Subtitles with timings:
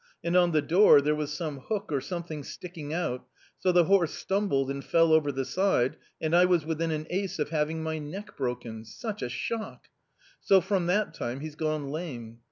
[0.23, 3.27] And on the door there was some hook or something sticking out;
[3.59, 7.37] so the horse stumbled and fell over the side, and I was within an ace
[7.37, 9.89] of having my neck broken— such a shock!
[10.39, 12.39] So from that time he's gone lame.